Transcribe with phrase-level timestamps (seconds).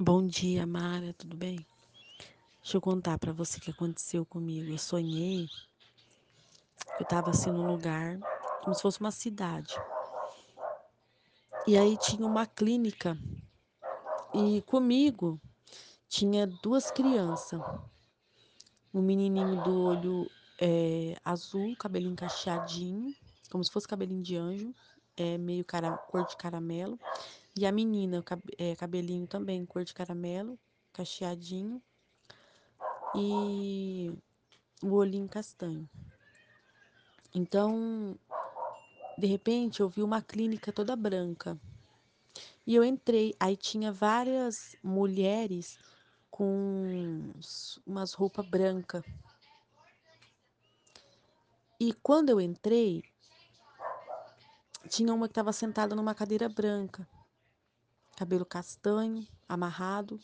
[0.00, 1.56] Bom dia, Mara, tudo bem?
[2.62, 4.70] Deixa eu contar pra você o que aconteceu comigo.
[4.70, 5.50] Eu sonhei
[6.94, 8.16] que eu tava assim num lugar,
[8.60, 9.82] como se fosse uma cidade.
[11.66, 13.18] E aí tinha uma clínica
[14.32, 15.40] e comigo
[16.08, 17.60] tinha duas crianças.
[18.94, 20.30] Um menininho do olho
[20.60, 23.16] é, azul, cabelinho cacheadinho,
[23.50, 24.72] como se fosse cabelinho de anjo,
[25.16, 27.00] é meio cara, cor de caramelo.
[27.58, 28.24] E a menina,
[28.56, 30.56] é, cabelinho também, cor de caramelo,
[30.92, 31.82] cacheadinho.
[33.16, 34.16] E
[34.80, 35.90] o olhinho castanho.
[37.34, 38.16] Então,
[39.18, 41.60] de repente, eu vi uma clínica toda branca.
[42.64, 45.80] E eu entrei, aí tinha várias mulheres
[46.30, 47.32] com
[47.84, 49.02] umas roupas brancas.
[51.80, 53.02] E quando eu entrei,
[54.88, 57.04] tinha uma que estava sentada numa cadeira branca,
[58.18, 60.18] cabelo castanho, amarrado,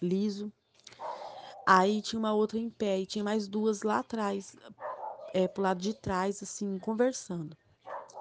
[0.00, 0.50] liso.
[1.66, 4.56] Aí tinha uma outra em pé e tinha mais duas lá atrás,
[5.34, 7.54] é, pro lado de trás, assim, conversando.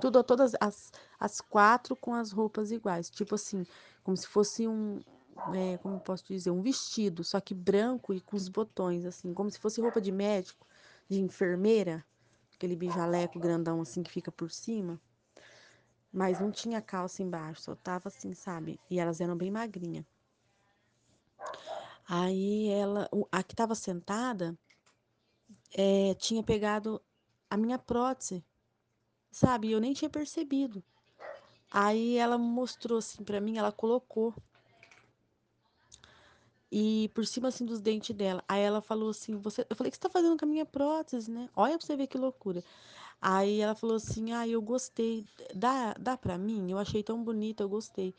[0.00, 3.66] Tudo, todas as, as quatro com as roupas iguais, tipo assim,
[4.04, 5.00] como se fosse um,
[5.52, 9.50] é, como posso dizer, um vestido, só que branco e com os botões, assim, como
[9.50, 10.64] se fosse roupa de médico,
[11.08, 12.06] de enfermeira,
[12.54, 15.00] aquele bijaleco grandão assim que fica por cima.
[16.12, 18.80] Mas não tinha calça embaixo, só tava assim, sabe?
[18.90, 20.04] E elas eram bem magrinhas.
[22.08, 24.58] Aí ela, a que tava sentada,
[25.72, 27.00] é, tinha pegado
[27.48, 28.44] a minha prótese,
[29.30, 29.70] sabe?
[29.70, 30.82] Eu nem tinha percebido.
[31.70, 34.34] Aí ela mostrou assim para mim, ela colocou
[36.70, 38.44] e por cima assim dos dentes dela.
[38.48, 41.30] Aí ela falou assim: "Você, eu falei que você tá fazendo com a minha prótese,
[41.30, 41.48] né?
[41.54, 42.62] Olha para você ver que loucura".
[43.20, 45.26] Aí ela falou assim: "Ah, eu gostei.
[45.54, 46.70] Dá, dá para mim?
[46.70, 48.14] Eu achei tão bonita, eu gostei".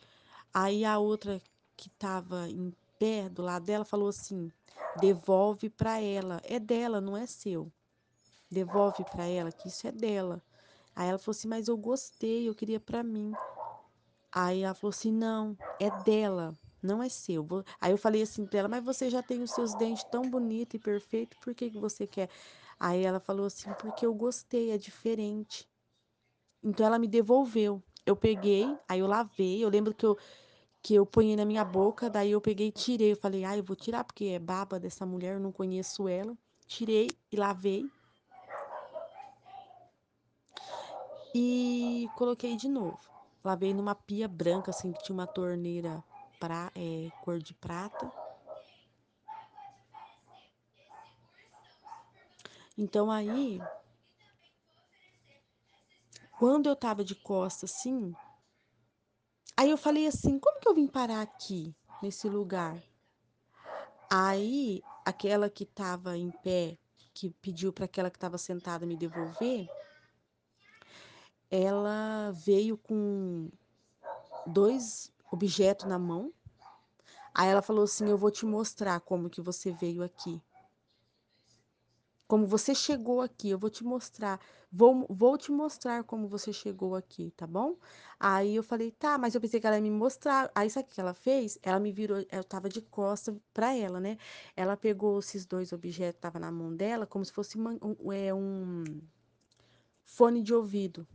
[0.54, 1.42] Aí a outra
[1.78, 4.52] que tava em pé do lado dela falou assim:
[4.96, 6.42] "Devolve para ela.
[6.46, 7.72] É dela, não é seu.
[8.52, 10.44] Devolve para ela que isso é dela".
[10.96, 13.38] Aí ela falou assim: "Mas eu gostei, eu queria para mim".
[14.34, 17.46] Aí ela falou assim: não, é dela, não é seu.
[17.80, 20.76] Aí eu falei assim pra ela: mas você já tem os seus dentes tão bonitos
[20.76, 22.30] e perfeitos, por que, que você quer?
[22.80, 25.70] Aí ela falou assim: porque eu gostei, é diferente.
[26.64, 27.82] Então ela me devolveu.
[28.06, 29.64] Eu peguei, aí eu lavei.
[29.64, 30.18] Eu lembro que eu,
[30.82, 33.12] que eu ponhei na minha boca, daí eu peguei e tirei.
[33.14, 36.38] Eu falei: ah, eu vou tirar porque é baba dessa mulher, eu não conheço ela.
[36.68, 37.92] Tirei e lavei.
[41.34, 43.00] E coloquei de novo.
[43.44, 46.04] Lavei numa pia branca, assim, que tinha uma torneira
[46.42, 48.12] pra, é, cor de prata.
[52.76, 53.62] Então aí,
[56.40, 58.16] quando eu tava de costas assim,
[59.56, 62.82] aí eu falei assim, como que eu vim parar aqui, nesse lugar?
[64.10, 66.76] Aí, aquela que tava em pé,
[67.14, 69.70] que pediu para aquela que tava sentada me devolver,
[71.52, 73.50] ela veio com
[74.48, 76.32] dois objetos na mão.
[77.34, 80.42] Aí ela falou assim: "Eu vou te mostrar como que você veio aqui".
[82.32, 84.40] como você chegou aqui, eu vou te mostrar,
[84.72, 87.76] vou, vou te mostrar como você chegou aqui, tá bom?
[88.18, 90.50] Aí eu falei, tá, mas eu pensei que ela ia me mostrar.
[90.56, 91.60] Aí sabe o que ela fez?
[91.62, 94.18] Ela me virou, eu tava de costa pra ela, né?
[94.56, 98.14] Ela pegou esses dois objetos que tava na mão dela, como se fosse uma, um,
[98.14, 98.86] é, um
[100.06, 101.06] fone de ouvido.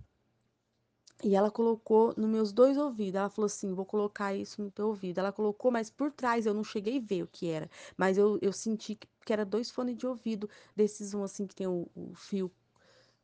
[1.24, 3.14] E ela colocou nos meus dois ouvidos.
[3.18, 5.18] Ela falou assim: vou colocar isso no teu ouvido.
[5.18, 7.70] Ela colocou, mas por trás eu não cheguei a ver o que era.
[7.96, 11.54] Mas eu, eu senti que, que era dois fones de ouvido, desses um assim que
[11.54, 12.50] tem o, o fio.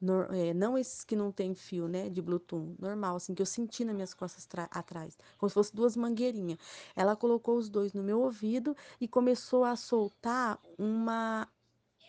[0.00, 2.08] No, é, não esses que não tem fio, né?
[2.08, 5.96] De Bluetooth, normal, assim, que eu senti nas minhas costas atrás, como se fosse duas
[5.96, 6.58] mangueirinhas.
[6.96, 11.46] Ela colocou os dois no meu ouvido e começou a soltar uma,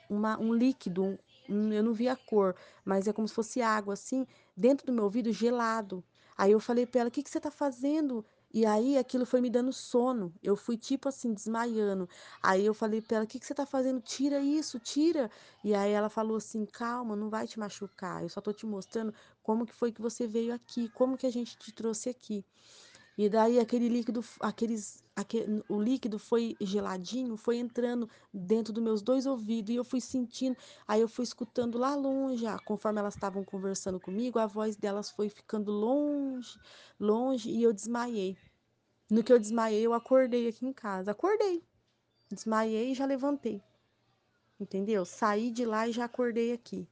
[0.10, 4.26] uma um líquido, eu não vi a cor, mas é como se fosse água, assim,
[4.56, 6.04] dentro do meu ouvido, gelado.
[6.38, 8.26] Aí eu falei para ela: o que, que você tá fazendo?
[8.54, 10.34] E aí aquilo foi me dando sono.
[10.42, 12.08] Eu fui tipo assim, desmaiando.
[12.42, 14.02] Aí eu falei para ela: o que, que você tá fazendo?
[14.02, 15.30] Tira isso, tira.
[15.64, 18.24] E aí ela falou assim: calma, não vai te machucar.
[18.24, 21.32] Eu só tô te mostrando como que foi que você veio aqui, como que a
[21.32, 22.46] gente te trouxe aqui.
[23.18, 29.02] E daí aquele líquido, aqueles, aquele, o líquido foi geladinho, foi entrando dentro dos meus
[29.04, 30.58] dois ouvidos e eu fui sentindo,
[30.88, 35.30] aí eu fui escutando lá longe, conforme elas estavam conversando comigo, a voz delas foi
[35.30, 36.58] ficando longe,
[37.00, 38.36] longe e eu desmaiei.
[39.10, 41.12] No que eu desmaiei, eu acordei aqui em casa.
[41.12, 41.64] Acordei.
[42.32, 43.62] Desmaiei e já levantei.
[44.60, 45.06] Entendeu?
[45.06, 46.88] Saí de lá e já acordei aqui.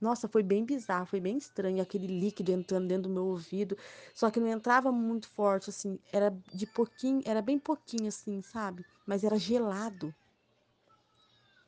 [0.00, 3.76] Nossa, foi bem bizarro, foi bem estranho aquele líquido entrando dentro do meu ouvido.
[4.14, 8.84] Só que não entrava muito forte, assim, era de pouquinho, era bem pouquinho, assim, sabe?
[9.06, 10.14] Mas era gelado.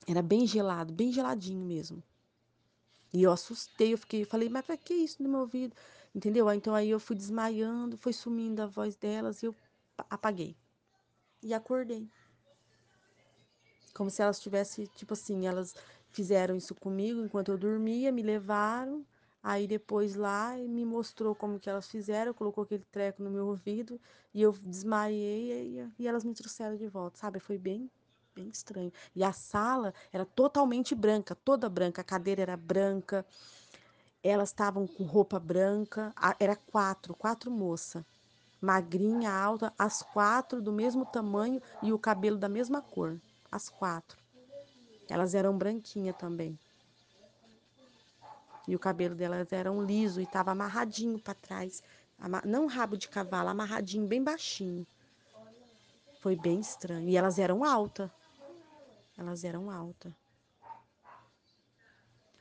[0.07, 2.03] Era bem gelado, bem geladinho mesmo.
[3.13, 5.75] E eu assustei, eu fiquei, falei, mas pra que isso no meu ouvido?
[6.15, 6.51] Entendeu?
[6.53, 9.55] Então aí eu fui desmaiando, foi sumindo a voz delas e eu
[10.11, 10.57] apaguei.
[11.43, 12.09] E acordei.
[13.95, 15.75] Como se elas tivessem, tipo assim, elas
[16.11, 19.05] fizeram isso comigo enquanto eu dormia, me levaram,
[19.43, 24.01] aí depois lá me mostrou como que elas fizeram, colocou aquele treco no meu ouvido
[24.35, 27.39] e eu desmaiei e, e elas me trouxeram de volta, sabe?
[27.39, 27.91] Foi bem,
[28.35, 28.93] bem estranho.
[29.15, 33.25] E a sala era totalmente branca, toda branca, a cadeira era branca,
[34.23, 38.05] elas estavam com roupa branca, era quatro, quatro moças.
[38.61, 43.21] Magrinha, alta, as quatro do mesmo tamanho e o cabelo da mesma cor.
[43.51, 44.19] As quatro.
[45.09, 46.59] Elas eram branquinha também.
[48.67, 51.83] E o cabelo delas era um liso e estava amarradinho para trás.
[52.45, 54.87] Não rabo de cavalo, amarradinho, bem baixinho.
[56.21, 57.09] Foi bem estranho.
[57.09, 58.11] E elas eram altas.
[59.17, 60.13] Elas eram altas.